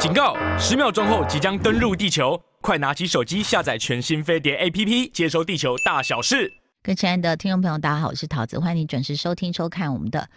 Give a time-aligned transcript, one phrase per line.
[0.00, 0.34] 警告！
[0.58, 6.50] 十秒钟后即将登陆地球，快拿起手机下载全新飞碟 APP，接收地球大小事。
[6.82, 10.30] 各位亲爱的听众朋友，大家好，我是桃子，欢迎你准时收听收看我们的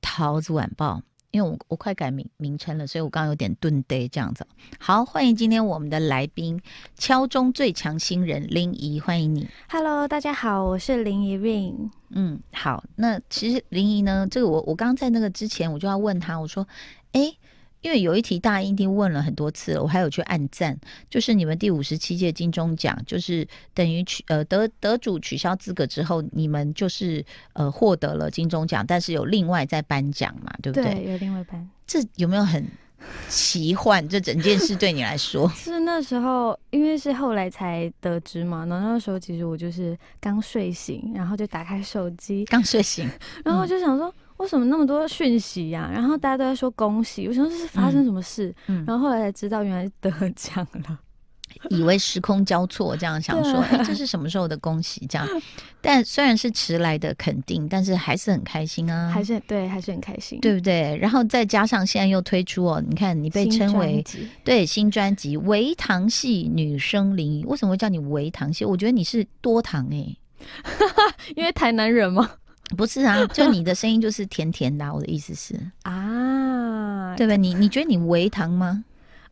[0.00, 1.02] 桃子晚报。
[1.32, 4.46] 因为我我快改名名称了，所以我刚刚有点顿呆这样子。
[4.78, 6.58] 好，欢迎今天我们的来宾，
[6.96, 9.46] 敲钟最强新人林怡，欢迎你。
[9.68, 11.90] Hello，大家好，我是林怡 Ring。
[12.12, 16.66] 嗯，好，那其实林怡呢，这个我我刚刚在那个之前我就要问他，我说，
[17.12, 17.36] 哎。
[17.80, 20.76] 因为有一题大家一定问了很多次了，我还有去按赞，
[21.08, 30.92] 就是你们第五十七届金钟奖，就是等于取呃得得主取消资格之后，你们就是呃获得了金钟奖，但是有另外在颁奖嘛，对不对？
[30.94, 31.68] 对，有另外颁。
[31.86, 32.66] 这有没有很
[33.28, 34.06] 奇幻？
[34.08, 35.48] 这整件事对你来说？
[35.54, 38.66] 是那时候，因为是后来才得知嘛。
[38.66, 43.08] 然后那时候其实我就是刚睡醒，然后就打开手机，刚睡醒，
[43.44, 44.08] 然后就想说。
[44.08, 45.92] 嗯为什么那么多讯息呀、啊？
[45.92, 48.48] 然后大家都在说恭喜，我想说这是发生什么事？
[48.66, 50.98] 嗯嗯、然后后来才知道原来是得奖了，
[51.70, 55.04] 以为时空交错，这样想说，哎，这是什么时候的恭喜？
[55.06, 55.26] 这样，
[55.80, 60.96] 但虽然是迟来的肯定，但是还是很开心啊，还是对，还是很开心，对不对？
[60.98, 68.64] 然后再加上现在又推出哦，你看你被称为新对新专辑《微糖系女生林》，为什么会叫你微糖系？
[68.64, 70.18] 我觉得你是多糖哎、欸，
[71.34, 72.30] 因为台南人吗？
[72.76, 74.92] 不是啊， 就你的声音就是甜甜的、啊。
[74.92, 77.36] 我的意思是啊，对吧？
[77.36, 78.84] 你你觉得你微糖吗？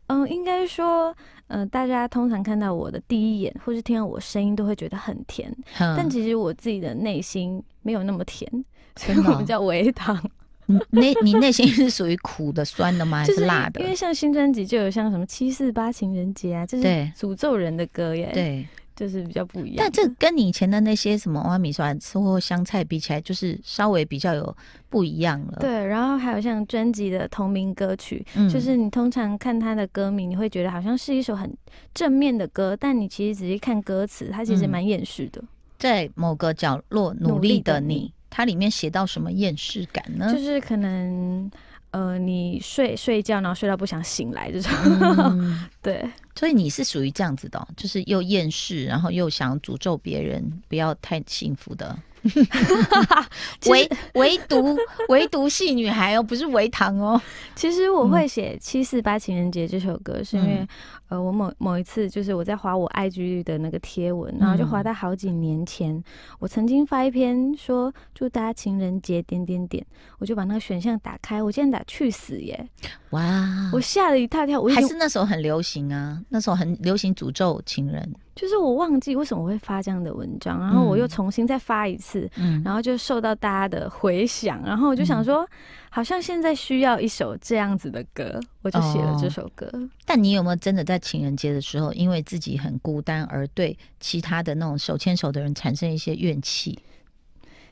[0.07, 1.13] 嗯，应该说，
[1.47, 5.53] 呃，大家通常看到我的第一眼，或是听到我声音，都会觉得很甜。
[5.79, 8.49] 嗯、但其实我自己的内心没有那么甜，
[8.95, 10.17] 所以我们叫微糖。
[10.65, 13.19] 你内你内心是属于苦的、酸的吗？
[13.23, 13.79] 还是辣的？
[13.81, 18.31] 因为像新专辑就有像什么七四八情人节啊，这是诅咒人的歌耶。
[18.33, 18.65] 对。
[18.97, 24.57] 就是比较不一样，但这跟你以前的那些什么挖米刷或香菜比起来，就是稍微比较有
[24.89, 25.59] 不一样了。
[25.59, 31.55] 对，然后还有像专辑的同名歌曲，嗯、就是你通常看它的歌名，你会觉得好像是一首很
[31.93, 35.39] 正面的歌，但你其实仔细看歌词，它其实蛮厌世的。
[35.77, 40.33] 在某个角落努力的你，它里面写到什么厌世感呢？
[40.33, 41.51] 就是可能。
[41.91, 44.71] 呃，你睡睡觉，然后睡到不想醒来这种，
[45.09, 51.97] 嗯、 对，所以你是属于这样子的，就是又厌世，然后又想诅咒别人不要太幸福的。
[53.67, 54.77] 唯唯独
[55.07, 57.21] 唯独系女孩哦，不是唯糖哦。
[57.55, 60.67] 其实我会写《七四八情人节》这首歌，是因为、嗯、
[61.09, 66.03] 呃，我某某一次就是我在划我 IG 的那个贴文，然后就划到好几年前，嗯、
[66.39, 69.85] 我曾经发一篇说祝大家情人节点点点，
[70.17, 72.67] 我就把那个选项打开，我竟然打去死耶！
[73.11, 74.59] 哇，我吓了一大跳。
[74.59, 78.13] 我还是那时候很流行啊，那时候很流行诅咒情人。
[78.35, 85.47] 就是我忘记为什么我会发这样的文章，然后我又重新再发一次，嗯、然后就受到大家的回响，然后我就想说，嗯、
[85.89, 89.67] 好像现在需要一首这样子的歌，我就写了这首歌。
[89.73, 89.89] 哦。
[90.05, 96.77] 但你有没有真的在情人节的时候，因为自己很孤单而对其他的那种手牵手的人产生一些怨气？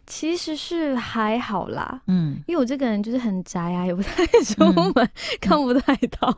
[0.07, 5.09] 其实是还好啦，嗯，因为我这个人就是很宅啊，也不太出门，嗯、
[5.41, 6.29] 看不太到。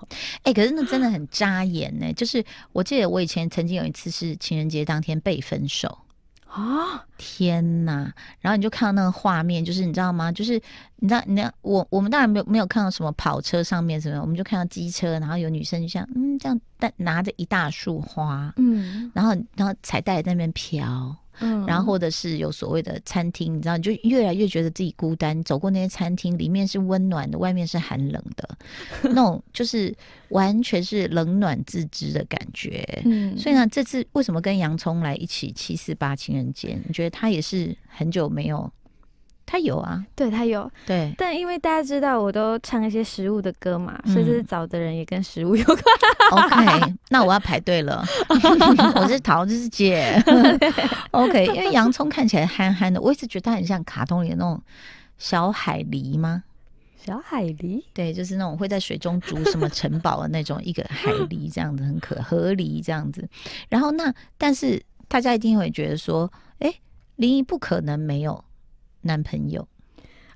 [0.44, 2.12] 哎、欸，可是那真的很扎眼呢。
[2.14, 5.98] 就是我记得我以前曾经有一次是情人节当天被分手
[6.48, 8.12] 啊，天哪！
[8.40, 10.32] 然后你就看到那个画面，就是你知道吗？
[10.32, 10.54] 就是
[10.96, 21.16] 你知道，你知道我我们当然没有没有看到什么跑车上面什么，我们就看到机车，然后有女生就像嗯这样带拿着一大束花，嗯，然后然后彩带在那边飘。
[21.40, 25.44] 嗯，然后或者是有所谓的餐厅，你知道，你就越来越觉得自己孤单。
[25.44, 28.58] 走过那些餐厅，里面是温暖的，外面是寒冷的，
[29.04, 29.96] 那种就是
[30.30, 32.86] 完全是冷暖自知的感觉。
[33.06, 36.80] 嗯，所以呢，这次为什么跟洋葱来一起七四八情人节？
[36.86, 38.72] 你觉得他也是很久没有？
[39.50, 45.78] 他有啊，对他有，对，但因为大家知道我都唱一些食物的歌嘛，嗯、所以这次找的人也跟食物有关。
[46.32, 48.04] OK，那我要排队了。
[48.96, 50.22] 我是桃子姐。
[51.12, 54.62] OK，因为洋葱看起来憨憨的，我一直觉得他很像卡通里的那种
[55.18, 56.44] 小海狸吗？
[56.98, 57.82] 小海狸？
[57.94, 63.26] 对，就是那种会在水中筑什么城堡的那种一个海狸，这样子很可河狸这样子。
[63.70, 66.30] 然后那但是大家一定会觉得说，
[66.60, 66.74] 哎，
[67.16, 68.44] 林怡不可能没有。
[69.02, 69.68] 男朋友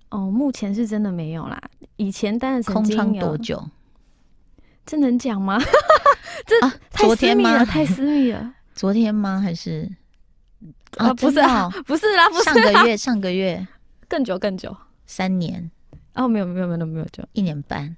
[0.10, 1.62] 哦，目前是真的没有啦。
[1.98, 3.64] 以前当然曾经空窗多久？
[4.86, 5.60] 这能讲吗？
[6.46, 8.54] 这、啊、太私密了，太私密了。
[8.74, 9.40] 昨天吗？
[9.44, 9.90] 还是
[10.98, 11.08] 啊？
[11.08, 13.68] 啊不是啊， 不是啦，不是上个月，上个月
[14.08, 14.76] 更久更久，
[15.06, 15.70] 三年
[16.16, 17.96] 哦，没有没有没有没有就，一年半。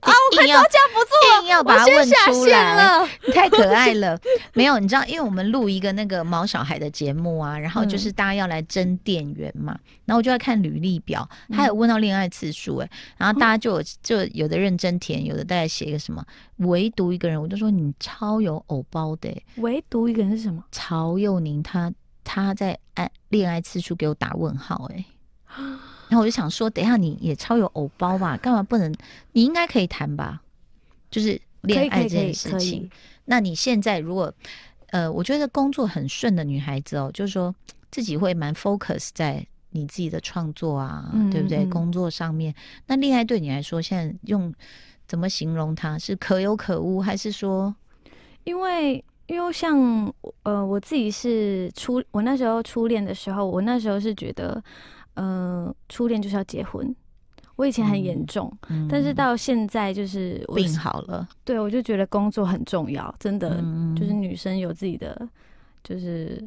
[0.00, 4.18] 啊，我快招架不住了，硬要把它问出来，你 太可爱了。
[4.52, 16.24] 没有，你知道，因为我们录一个那个毛小孩的节目啊，然后就是大家要来争店员嘛，嗯、然后我就在看履历表，他有问到恋爱次数哎，然后大家就有就有的认真填，有的大概写一个什么，
[16.58, 20.62] 唯独一个人，我就说你超有偶包的，唯独一个人是什么？
[20.70, 21.92] 曹佑宁，他
[22.24, 25.04] 他在爱恋爱次数给我打问号哎。
[26.08, 28.36] 然后我就想说，等一下你也超有偶包吧？
[28.36, 28.94] 干嘛不能？
[29.32, 30.40] 你应该可以谈吧？
[31.10, 32.88] 就是恋爱这件事情。
[33.24, 34.32] 那你现在如果
[34.90, 37.52] 呃，我觉得工作很顺的女孩子哦，就是说
[37.90, 41.66] 自己会蛮 focus 在你自己的创作啊，对不对？
[41.66, 42.54] 工作上面，
[42.86, 44.54] 那恋爱对你来说，现在用
[45.08, 45.98] 怎么形容它？
[45.98, 47.74] 是可有可无，还是说？
[48.44, 49.76] 因为因为像
[50.44, 54.62] 呃，我自己是初，我那时候初恋的时候，我那时候是觉得。
[55.16, 56.94] 嗯、呃，初恋就是要结婚。
[57.56, 58.54] 我以前很严重，
[58.86, 61.26] 但是到现在就是病好了。
[61.42, 65.26] 对，我就觉得工作很重要，真的，嗯、就是女生有自己的，
[65.82, 66.46] 就是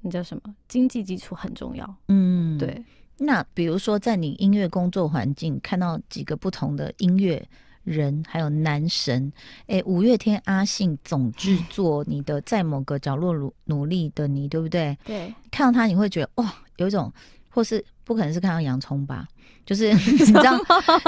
[0.00, 1.96] 那叫什么经济基础很重要。
[2.08, 2.84] 嗯，对。
[3.18, 7.40] 那比如说，在你音乐工作环境看到几个不同的音乐
[7.84, 9.32] 人，还有男神，
[9.68, 14.98] 哎、欸，五月天阿信总制作你的在某个角落努努力的你，对不对？
[15.04, 15.32] 对。
[15.52, 17.12] 看到他，你会觉得哇，有一种。
[17.52, 19.28] 或是不可能是看到洋葱吧？
[19.64, 20.58] 就是 你知道，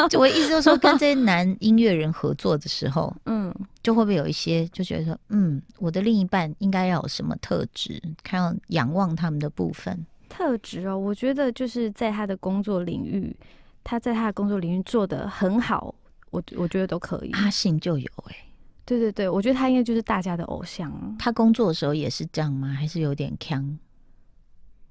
[0.09, 3.53] 就我意思就是说，跟这些男音乐人合作的时候，嗯，
[3.83, 8.01] 就会不会有一些就觉得说，嗯，我的另一半应该要有什么特质？
[8.23, 13.37] 看到仰望他们的部分特质哦，我觉得就是在他的工作领域，
[13.83, 15.93] 他在他的工作领域做的很好，
[16.31, 17.33] 我我觉得都可以。
[17.33, 18.45] 阿信就有哎、欸，
[18.85, 20.93] 对对对，我觉得他应该就是大家的偶像。
[21.19, 22.69] 他工作的时候也是这样吗？
[22.69, 23.77] 还是有点锵？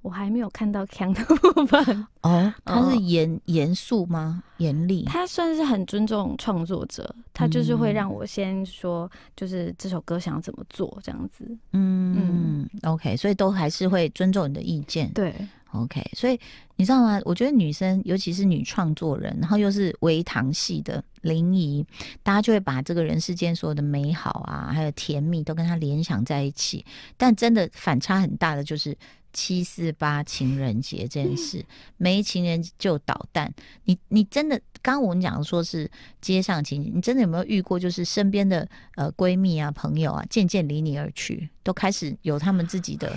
[0.04, 4.42] 我还没有看到强的部分 哦，他是严严肃吗？
[4.58, 5.02] 严厉？
[5.04, 11.46] 他算是很尊重创作者，他就是会让我先说，就是这首歌想要怎么做这样子。
[11.72, 15.10] 嗯嗯，OK，所以都还是会尊重你的意见。
[15.14, 15.34] 对
[15.72, 16.38] ，OK，所以
[16.76, 17.18] 你知道吗？
[17.24, 21.82] 我觉得女生，尤其是女创作人，然后又是微糖系的林怡，
[22.22, 26.84] 大家就会把这个人世间所有的美好啊，还有甜蜜都跟他联想在一起。
[27.16, 28.94] 但真的反差很大的就是。
[29.34, 31.62] 七四八情人节这件事，
[31.98, 33.52] 没情人就捣蛋。
[33.84, 35.90] 你你真的，刚刚我们讲的说是
[36.22, 37.78] 街上情人，你真的有没有遇过？
[37.78, 43.12] 就是身边的呃闺蜜啊、朋友啊，渐渐离你而去，都开始有他们自己的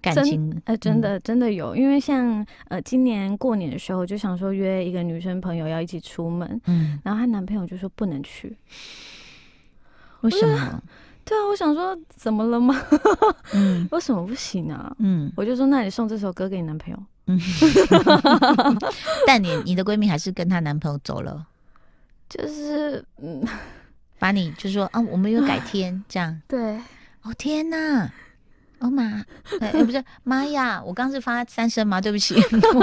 [0.00, 0.60] 感情。
[0.64, 8.56] 呃，真的真的有，因为像呃今年过年的时候，就想说约一个女生朋友要一起出门，嗯，然后她男朋友就说不能去，
[10.22, 10.82] 为什么？
[11.24, 12.74] 对啊，我想说怎么了吗？
[13.54, 14.94] 嗯， 为什么不行啊？
[14.98, 16.98] 嗯，我就说，那你送这首歌给你男朋友。
[17.26, 17.38] 嗯，
[19.26, 21.46] 但你你的闺蜜还是跟她男朋友走了，
[22.28, 23.44] 就是嗯，
[24.18, 26.40] 把你就说啊，我们有改天这样。
[26.48, 26.76] 对，
[27.22, 28.10] 哦天哪！
[28.80, 29.24] 哦妈，
[29.60, 30.82] 哎、欸，不是妈呀！
[30.84, 32.00] 我刚是发三声吗？
[32.00, 32.34] 对不起，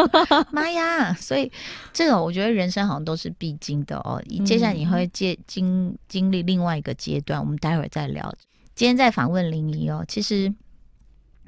[0.51, 1.13] 妈呀！
[1.13, 1.51] 所以
[1.91, 4.21] 这个我觉得人生好像都是必经的哦。
[4.45, 8.33] 接下来你会接经经历另外一个阶段，我们待会儿再聊。
[8.75, 10.53] 今天在访问林怡哦，其实。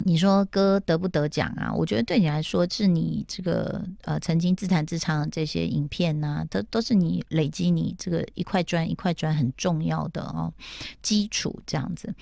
[0.06, 1.74] 你说歌得不得奖啊？
[1.74, 10.54] 我觉得对你来说，是你这个呃曾经自弹自唱的这些影片呐、啊，都都是你累积你这个一块砖一块砖很重要的哦
[11.02, 12.14] 基础这样子。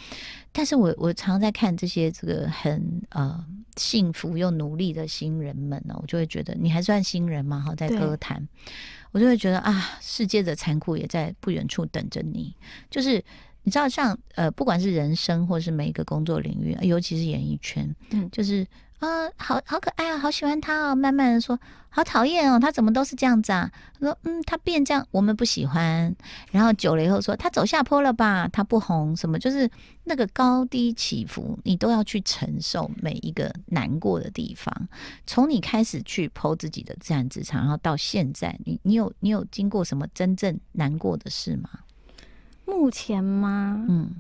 [0.52, 3.46] 但是我我常常在看这些这个很呃
[3.76, 8.48] 幸福又努力的新人们呢，我就会觉得你还算新人嘛哈，在歌坛，
[9.12, 12.56] 我就会觉得啊，世界的残酷也在不远处等着你，
[12.90, 13.24] 就是。
[13.68, 18.66] 你知道像，像呃，不管是人生或是每一个工作领域，尤其是演艺圈，嗯，就是
[19.00, 20.96] 啊、呃，好好可爱啊，好喜欢他哦。
[20.96, 21.60] 慢慢的说，
[21.90, 23.70] 好讨厌哦，他怎么都是这样子啊？
[24.00, 26.16] 他说，嗯，他变这样，我们不喜欢。
[26.50, 28.48] 然后久了以后说，他走下坡了吧？
[28.48, 29.38] 他不红什么？
[29.38, 29.70] 就是
[30.06, 34.74] 那个高低起伏，你都要去承受每一个难过的地方。
[35.26, 41.70] 从你开始去 po 自己的自然职场，然后到现在，你你有你有经过什么真正难过的事吗？
[42.68, 43.86] 目前吗？
[43.88, 44.12] 嗯，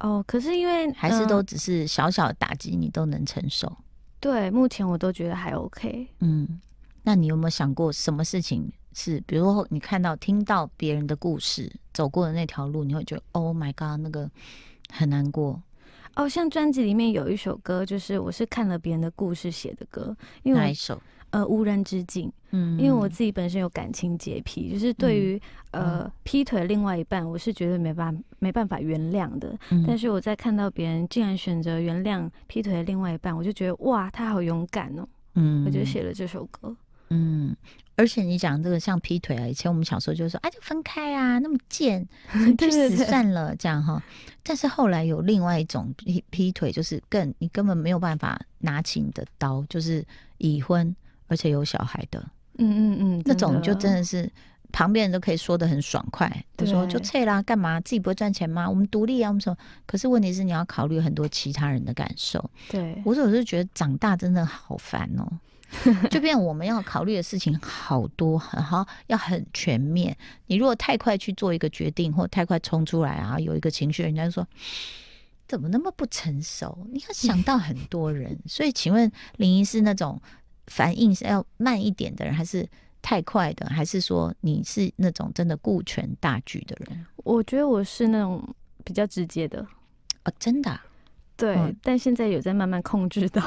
[0.00, 3.74] 哦，可是因为还是都只是小小的打击，你都能承受。
[4.18, 6.08] 对，目前我都觉得还 OK。
[6.18, 6.60] 嗯，
[7.04, 14.28] 那你有没有想过什么事情是，比如说你看到、听到别人的故事，走过的那条路，你会觉得 Oh my God，那个
[14.90, 15.62] 很难过。
[16.16, 21.00] 哦，像专辑里面有一首歌，就是我是看了别人的故事写的歌，因为哪一首？
[21.30, 22.32] 呃，无人之境。
[22.52, 25.40] 嗯，因为我自己本身有感情洁癖，就是对于、
[25.72, 29.54] 嗯、呃劈腿另外一半，我是绝对没办法没办法原谅的。
[29.70, 35.06] 嗯、但是我在看到别人竟然选择原谅劈腿的另外一半，我就觉得哇，他好勇敢哦。
[35.34, 36.74] 嗯，我就写了这首歌。
[37.10, 37.54] 嗯，
[37.96, 42.06] 而且你讲这个像劈腿啊，以前我们小时候就说，哎、啊，就分开啊，那么贱，
[42.58, 44.02] 去死算了，这样哈。
[44.42, 50.04] 但是后来有另外一种劈劈腿，就是更你根本没有办法拿起你的刀，就是
[50.38, 50.94] 已婚
[51.26, 52.20] 而且有小孩的，
[52.58, 54.30] 嗯嗯嗯，那种就真的是
[54.72, 58.68] 旁边人都可以说的很爽快，就说就撤啦，干嘛自己不会赚钱吗？
[58.68, 59.56] 我们独立啊，我们说。
[59.86, 62.50] 可是问题是你要考虑很多其他人的感受。
[62.68, 65.26] 对，我有时候觉得长大真的好烦哦。
[66.10, 70.16] 就变我们要考虑的事情好多，很好，要很全面。
[70.46, 74.46] 你如果太快去做一个决定，或太快冲出来啊，有一个情绪，人家就说
[75.48, 76.86] 怎么那么不成熟？
[76.92, 78.38] 你要想到很多人。
[78.46, 80.20] 所以，请问林医师那种
[80.66, 82.68] 反应是要慢一点的人，还是
[83.02, 83.66] 太快的？
[83.66, 87.06] 还是说你是那种真的顾全大局的人？
[87.16, 88.42] 我觉得我是那种
[88.84, 89.64] 比较直接的。
[90.24, 90.84] 哦，真的啊？
[91.36, 93.42] 对，嗯、但现在有在慢慢控制到。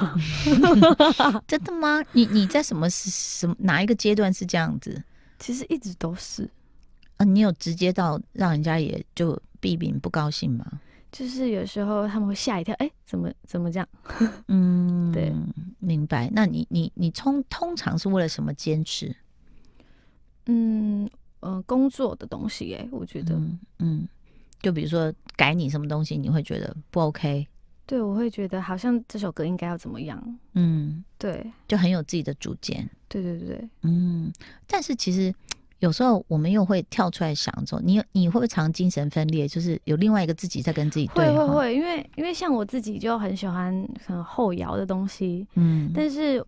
[1.47, 2.01] 真的吗？
[2.13, 5.03] 你你在什么什么哪一个阶段是这样子？
[5.39, 6.49] 其实一直都是。
[7.17, 10.65] 啊，你有直接到让人家也就避免不高兴吗？
[11.11, 13.89] 就是有时候他们会吓一跳，哎、欸，怎么怎么这样？
[14.47, 15.33] 嗯，对，
[15.79, 16.29] 明白。
[16.31, 19.15] 那你你你通通常是为了什么坚持？
[20.45, 24.07] 嗯呃，工作的东西、欸，哎，我觉得嗯，嗯，
[24.61, 27.47] 就比如说改你什么东西，你会觉得不 OK？
[27.89, 30.39] 对，我会觉得好像这首歌应该要怎么样？
[30.53, 32.87] 嗯，对，就很有自己的主见。
[33.07, 34.31] 对对对，嗯。
[34.67, 35.33] 但是其实
[35.79, 39.47] 有时候我们又会跳出来想说，你你会不会常精神分裂？
[39.47, 41.47] 就是有另外一个自己在跟自己对话？
[41.47, 46.45] 会会会，因为因为像我自己就很喜欢很后摇的东西，嗯，但是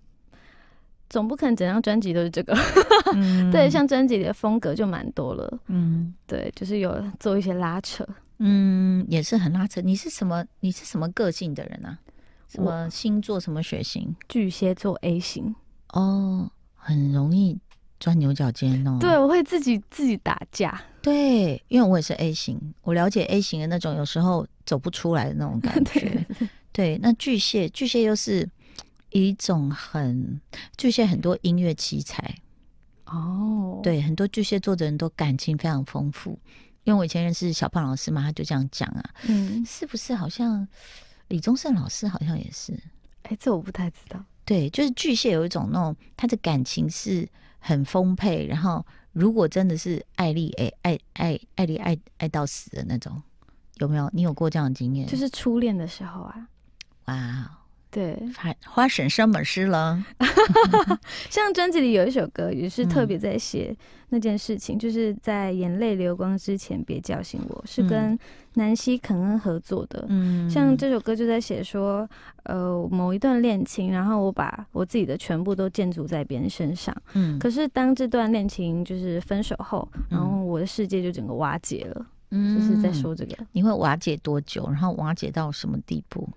[1.09, 2.55] 总不可能整张专辑都是这个。
[3.15, 5.59] 嗯、对，像专辑里的风格就蛮多了。
[5.65, 8.07] 嗯，对，就是有做一些拉扯。
[8.43, 9.79] 嗯，也是很拉扯。
[9.81, 10.43] 你是什么？
[10.61, 11.99] 你是什么个性的人啊？
[12.47, 13.39] 什么星座？
[13.39, 14.15] 什么血型？
[14.27, 15.53] 巨蟹座 A 型。
[15.89, 17.57] 哦，很容易
[17.99, 18.97] 钻牛角尖哦。
[18.99, 20.81] 对，我会自己自己打架。
[21.03, 25.99] 对，因为我也是 A 型，我了解 A 型的那种有时候走不出来的那种感 觉。
[26.73, 28.49] 对，对，那巨蟹，巨蟹又是
[29.11, 30.41] 一种很
[30.77, 32.35] 巨蟹，很多音乐奇才。
[33.05, 36.39] 哦，对，很多巨蟹座的人都感情非常丰富。
[36.83, 40.15] 因为我以前认识小胖老师嘛，他就这样讲啊，嗯，是不是？
[40.15, 40.67] 好像
[41.27, 42.73] 李宗盛老师好像也是，
[43.23, 44.23] 哎、欸，这我不太知道。
[44.43, 47.27] 对，就是巨蟹有一种那种，他的感情是
[47.59, 53.21] 很丰沛，然后如果真的是爱丽，哎，爱爱爱丽爱爱到死的那种，
[53.75, 54.09] 有没有？
[54.13, 55.07] 你有过这样的经验？
[55.07, 56.47] 就是初恋的时候啊，
[57.05, 57.57] 哇。
[57.91, 60.01] 对，发发生什么事了？
[61.29, 63.75] 像专辑里有一首歌，也是特别在写
[64.09, 68.17] 那件事情，嗯、就是在眼泪流光之前别叫醒我，是跟
[68.53, 70.05] 南希肯恩合作的。
[70.07, 72.09] 嗯，像这首歌就在写说，
[72.43, 76.95] 呃，某一段恋情，然后我把我自己的全部都建筑在别人身上。
[77.13, 82.05] 嗯，可是当这段恋情就是分手后，然后我的世界就整个瓦解了。
[82.29, 83.35] 嗯，就是在说这个。
[83.51, 84.65] 你会瓦解多久？
[84.67, 86.29] 然后瓦解到什么地步？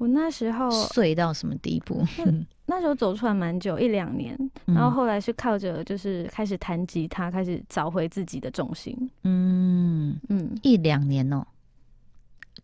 [0.00, 2.02] 我那时候碎到什么地步？
[2.64, 8.96] 那时候走出来蛮久，一两年，然后后来是靠着就是开始弹吉他，开始找回自己的重心。
[9.24, 11.46] 嗯嗯，一两年哦，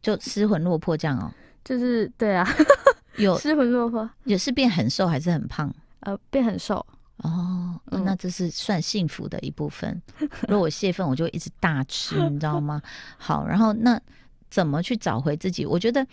[0.01, 1.31] 就失魂落魄这样哦。
[1.63, 2.49] 就是对啊，
[3.19, 5.71] 有失魂落魄，也是变很瘦还是很胖？
[6.01, 6.75] 呃，变很瘦。
[7.19, 10.01] 哦，那这是算幸福的一部分。
[10.49, 12.81] 如果我泄愤，我就一直大吃，你知道吗？
[13.19, 14.01] 好，然后那
[14.49, 15.67] 怎么去找回自己？
[15.67, 16.07] 我觉得。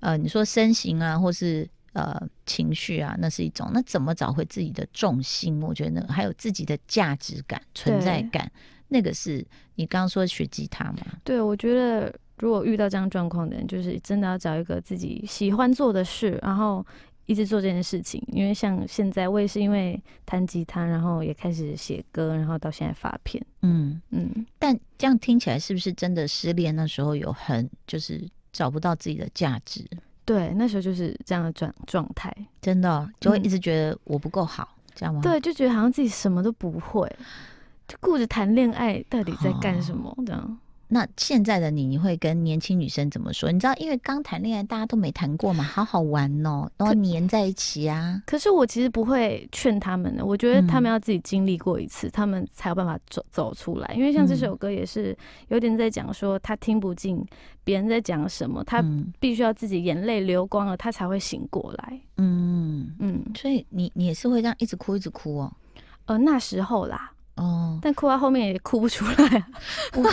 [0.00, 3.70] 呃，你说身形啊，或是呃情绪啊，那是一种。
[3.72, 5.62] 那怎么找回自己的重心？
[5.62, 8.50] 我觉得还有自己的价值感、存在感，
[8.88, 10.98] 那个是你刚刚说学吉他吗？
[11.22, 16.84] 对，我觉得如果遇到这样状况的人，就是真的要找一个自己喜欢做的事，然后
[17.26, 18.22] 一直做这件事情。
[18.28, 23.44] 因为像现在，我也是因为弹吉他，然后也开始写歌，然后到现在发片。
[23.60, 24.46] 嗯嗯。
[24.58, 28.26] 但这样听起来，是不是真的失恋那时候有很就是？
[28.52, 29.84] 找不到自己的价值，
[30.24, 35.20] 对，那时候就是这样的状状态，真的就会一直觉得我不够好，嗯、这样吗？
[35.22, 37.10] 对，就觉得好像自己什么都不会，
[37.88, 40.10] 就顾着谈恋爱，到底在干什么？
[40.10, 40.58] 哦、这样。
[40.92, 43.52] 那现在的你，你会跟年轻女生怎么说？
[43.52, 48.20] 你知道，因为刚谈恋爱，大家都没谈过嘛，好好玩哦，然后黏在一起啊。
[48.26, 53.94] 可是我其实不会劝他们的，我觉得他们要自己经历过一次，嗯、他们才有办法走走出来。
[53.94, 55.16] 因为像这首歌也是
[55.46, 57.24] 有点在讲说，他听不进
[57.62, 58.84] 别人在讲什么，他
[59.20, 62.00] 必须要自己眼泪流光了，他才会醒过来。
[62.16, 65.52] 嗯嗯，所以你你也是会这样一直哭一直哭哦？
[66.06, 67.12] 呃，那时候啦。
[67.40, 69.46] 哦，但哭到后面也哭不出来。
[69.94, 70.04] 我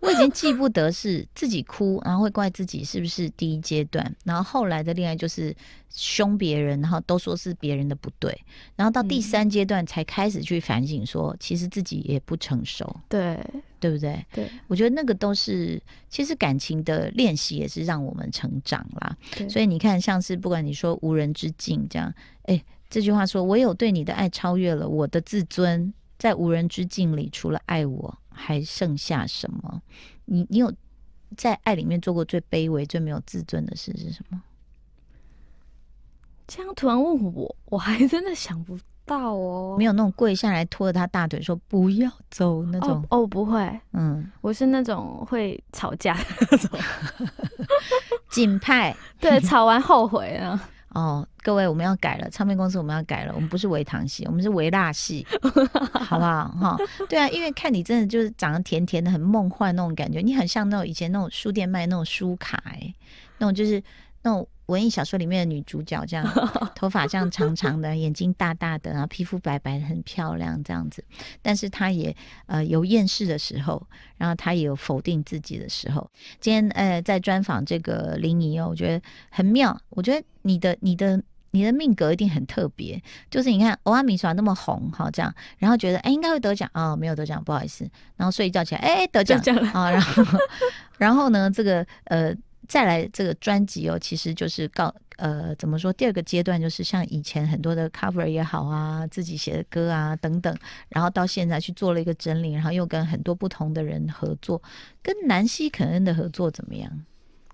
[0.00, 5.54] 我已经记不得是自己哭，然后会怪自己是不是第一阶段，然后后来的恋爱就是
[5.88, 8.38] 凶别人，然后都说是别人的不对，
[8.76, 13.40] 然后到第三阶段才开始去反省说，说、嗯、其实自己也不成熟，对
[13.80, 14.22] 对不对？
[14.34, 19.16] 对，我觉得那个都是其实感情的练习，也是让我们成长啦。
[19.48, 25.94] 所以你看，像是不管你说无人之境这样，哎，这句话说，我有对你的爱超越了我的自尊。
[26.18, 29.80] 在无人之境里，除了爱我，还剩下什么？
[30.24, 30.72] 你你有
[31.36, 34.42] 在爱里面做过最卑微、最没有自尊的事是什么？
[36.46, 39.76] 这样突然问我，我还真的想不到哦。
[39.78, 46.80] 没有那种跪下来拖着他大腿说不要走那种哦，哦，不会，嗯，我是那种会吵架的那种
[48.30, 50.68] 紧派， 对，吵完后悔啊。
[50.98, 55.24] 哦，各位，我们要改了，唱片公司我们要改了，我们不是微糖系，我们是微辣系，
[55.94, 56.48] 好不好？
[56.60, 56.76] 哈，
[57.08, 62.92] 对啊，因为看你真的就是长得甜甜的，很梦幻那种感觉，你很像那种以前那种书店卖那种书卡，哎，
[63.38, 63.80] 那种就是
[64.22, 64.48] 那种。
[64.68, 66.26] 文艺小说里面的女主角这样，
[66.76, 71.02] 头发这样长长的，眼睛大大的，然后皮肤白白的，很漂亮这样子。
[71.40, 73.82] 但是她也呃有厌世的时候，
[74.18, 76.06] 然后她也有否定自己的时候。
[76.38, 79.74] 今天呃在专访这个林怡哦，我觉得很妙。
[79.88, 81.18] 我觉得你的你的
[81.52, 87.88] 你的命格一定很特别，就是你看欧阿米耍那么红，好这样，然后觉得哎应该会得奖啊、哦，没有得奖，不好意思。
[88.16, 89.40] 然后睡一觉起来，哎得奖
[89.72, 90.38] 啊，然后
[90.98, 92.36] 然后呢这个呃。
[92.68, 95.90] 再来这个专辑哦，其实就是告呃怎么说？
[95.92, 100.54] 第二个阶段就是像以前很多的 cover 也好啊，自己写的歌啊等等，
[100.90, 104.62] 然后到现在去做了一个整理，然后又跟很多不同的人合作，
[105.02, 107.04] 跟南希肯恩的合作怎么样？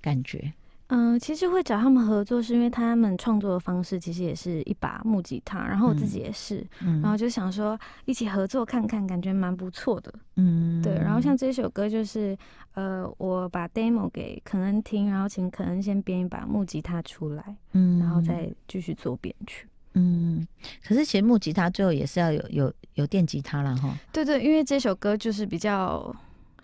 [0.00, 0.52] 感觉？
[0.88, 10.12] 嗯，其实会找他们合作，是因为他们创作的方式其实也是一把木吉他，然后我自己也是，嗯、然后就想说一起合作看看，感觉蛮不错的。
[10.36, 10.94] 嗯，对。
[10.94, 12.36] 然后像这首歌就是，
[12.74, 19.66] 呃，我把 demo 给肯恩听，然后请肯恩先编一把木吉他出来，嗯，然后再继续做编曲。
[19.94, 20.46] 嗯，
[20.86, 23.96] 可是其实木吉他最后也是要有有有电吉他了哈。
[24.12, 26.14] 对对，因为这首歌就是比较。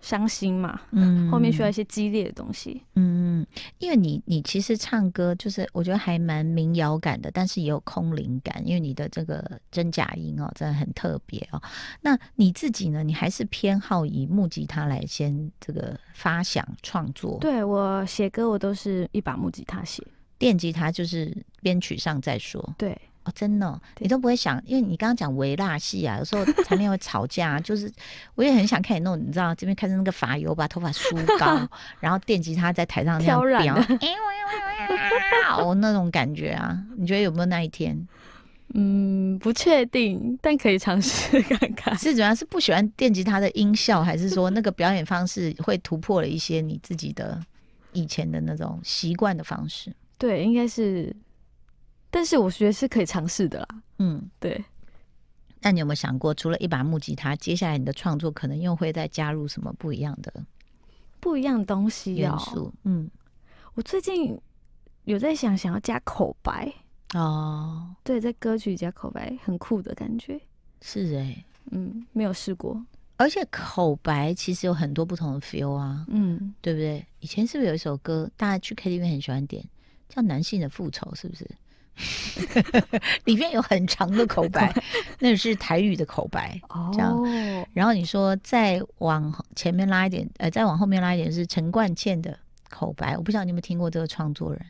[0.01, 3.45] 伤心嘛，嗯，后面需要一些激烈的东西，嗯，
[3.77, 11.61] 因为你你其实唱歌就是我觉得还蛮民谣感的，但是也有空灵感，因为你的这个真假音哦，真的很特别哦。
[12.01, 13.03] 那你自己呢？
[13.03, 17.37] 你还是偏好以木吉他来先这个发想创作？
[17.39, 20.03] 对，我写歌，我都是一把木吉他写，
[20.39, 22.73] 电吉他就是编曲上再说。
[22.77, 22.99] 对。
[23.23, 27.91] 哦，真的、哦，你都不会想，因为你刚刚讲微辣戏啊，有时候场面会吵架，就是
[28.33, 31.67] 我也很想看你弄，你知道这边开始那个发油把头发梳高，
[32.01, 38.07] 然后电吉他在台上那样飙，哎呦呦呦， 那种感觉啊，你觉得有没有那一天？
[38.73, 41.95] 嗯，不确定，但可以尝试看看。
[41.97, 47.39] 是主要是不喜欢电吉他的音效，还是说那个表演方式会突破了一些你自己的
[47.91, 49.93] 以前的那种习惯的方式？
[50.17, 51.15] 对，应该是。
[52.11, 53.67] 但是我觉得是可以尝试的啦。
[53.97, 54.63] 嗯，对。
[55.61, 60.33] 那你有没有想过，除了一把木吉他，接下来你的创作可能又会再加入什么不一样的、
[61.19, 62.73] 不一样的东西元素？
[62.83, 63.09] 嗯，
[63.75, 64.37] 我最近
[65.05, 66.73] 有在想，想要加口白
[67.13, 67.95] 哦。
[68.03, 70.41] 对，在歌曲加口白，很酷的感觉。
[70.81, 72.83] 是哎、欸，嗯，没有试过。
[73.17, 77.05] 而且口白其实有很多不同的 feel 啊，嗯，对不对？
[77.19, 79.63] 以前是不是有一首歌，大家去 KTV 很喜欢点，
[80.09, 81.47] 叫《男性的复仇》，是不是？
[83.25, 84.73] 里面有很长的口白，
[85.19, 86.59] 那是台语的口白，
[86.93, 87.21] 这样。
[87.73, 92.37] 然后你说再往前面拉一点，呃，再往后面拉一点是陈冠茜的
[92.69, 93.15] 口白。
[93.17, 94.65] 我不知道你有没有听过这个创作人，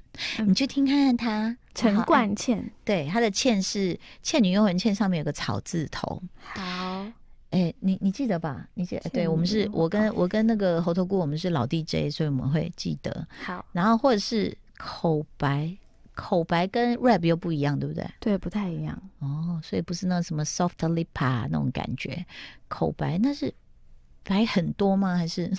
[0.48, 1.58] 你去听看看他。
[1.74, 6.22] 陈冠茜，对，他的茜是《倩女幽魂》，茜上面有个草字头。
[6.44, 7.06] 好，
[7.52, 8.68] 哎，你你记得吧？
[8.74, 9.10] 你记得？
[9.12, 13.26] 对，我们是我跟我跟那个猴头菇，我们是老 DJ，所以我们会记得。
[13.42, 15.74] 好，然后或者是口白。
[16.14, 18.06] 口白跟 rap 又不一样，对不对？
[18.20, 22.26] 对，不太一样哦，所以不是那什么 soft lip 啊那种感觉。
[22.68, 23.54] 口白那是
[24.24, 25.16] 白很多吗？
[25.16, 25.52] 还是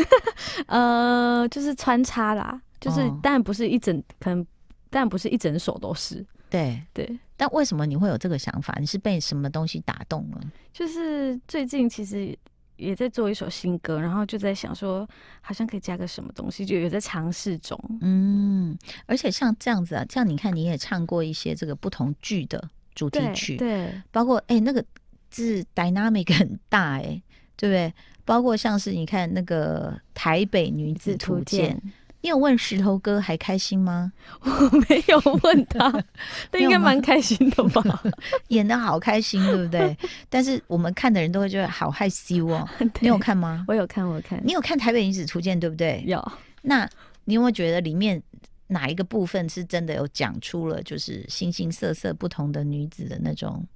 [0.66, 4.44] 呃，就是穿插啦，就是当然不是一整，哦、可能
[4.88, 6.24] 当然不是一整首都是。
[6.48, 8.76] 对对，但为什么你会有这个想法？
[8.80, 10.40] 你是被什么东西打动了？
[10.72, 12.36] 就是最近其实。
[12.80, 15.06] 也在做一首新歌，然后就在想说，
[15.40, 17.78] 好像可以加个什么东西，就有在尝试中。
[18.00, 24.84] 嗯，而且像这样子啊，这样你看你也唱过一些这个不同剧的主题曲，对，对包括哎、欸、那个
[25.28, 27.22] 字 dynamic 很大哎、欸，
[27.56, 27.92] 对不对？
[28.24, 31.80] 包括像是你看那个台北女子图鉴，
[32.22, 34.12] 你有问石头哥还开心吗？
[34.42, 34.50] 我
[34.88, 35.90] 没有问他，
[36.50, 38.02] 但应该蛮开心的吧？
[38.48, 39.96] 演得好开心，对不对？
[40.28, 42.68] 但是我们看的人都会觉得好害羞哦。
[43.00, 43.64] 你有看吗？
[43.68, 44.40] 我有看，我有看。
[44.44, 46.02] 你有看《台北女子图鉴》对不对？
[46.06, 46.22] 有。
[46.62, 46.88] 那
[47.24, 48.22] 你有没有觉得里面
[48.66, 53.66] 哪一个部分是真的有讲出了，就是形形色色不同的女子的那种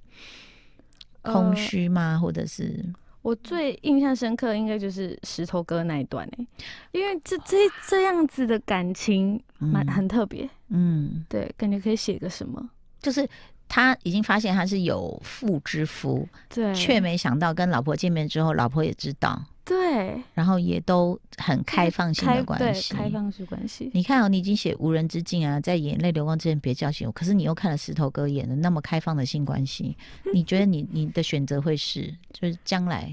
[1.23, 2.11] 空虚吗？
[2.13, 2.85] 呃、或者是？
[3.25, 6.45] 我最印象深刻应该就是石头哥那一段哎，
[6.91, 7.57] 因为这这
[7.87, 12.69] 这样子的感情蛮、嗯、很特别，嗯，对，感觉可以写个什么，
[13.01, 13.27] 就是
[13.67, 23.89] 他已经发现他是有妇之夫，对，却没想到跟老婆见面之后，老婆也知道，对，然后也都很开放性的关系，开放式关系。
[23.95, 29.97] 你看哦，你已经写无人之境啊，在眼泪流光之前别叫醒我，可是你又看了石头哥演的那么开放的性关系，
[30.31, 32.13] 你觉得你你的选择会是？
[32.31, 33.11] 就是将来，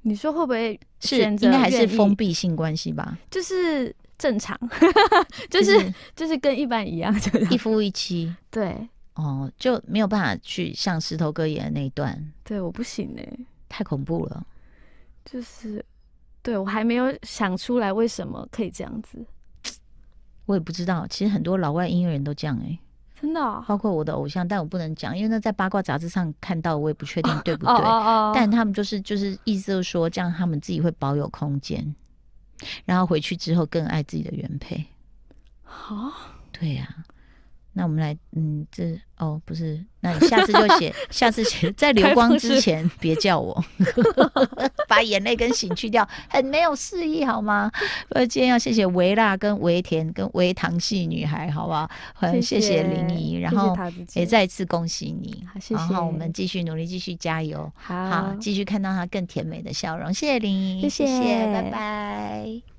[0.00, 3.18] 你说会不会是应该还是封闭性关系吧？
[3.30, 4.58] 就是正常，
[5.50, 8.34] 就是、就是、就是跟一般一样，就一夫一妻。
[8.50, 12.32] 对，哦，就没有办法去像石头哥演的那一段。
[12.42, 13.38] 对，我不行哎、欸，
[13.68, 14.46] 太恐怖了。
[15.24, 15.84] 就是，
[16.42, 19.24] 对我还没有想出来为什么可以这样子。
[20.46, 22.78] 我也不知道，其实很多老外音乐人都这样哎、欸。
[23.20, 27.74] 真的、哦，包括我的偶像，但我不能讲，因为那在八卦杂志上看到，我也不确定对不对。
[28.34, 31.94] 但他们就是就是意思就是说，这样他们自己会保有空间，
[32.84, 34.84] 然后回去之后更爱自己的原配。
[35.62, 36.12] 好，
[36.50, 37.11] 对呀、啊。
[37.74, 43.64] 那我们来，嗯，这哦不是，那你下次就写，下次写在流光之前别叫我，
[44.86, 47.70] 把眼泪跟醒去掉，很没有诗意好吗？
[48.10, 51.90] 呃，今天要谢谢维辣跟维田跟维糖系女孩，好不好？
[52.14, 53.74] 很谢谢林怡，然后
[54.14, 55.76] 也再次恭喜你，好，谢谢。
[55.76, 60.12] 然后我们继续努力，继续加油，好，继续看到她更甜美的笑容。
[60.12, 62.71] 谢谢林怡，谢谢，拜拜。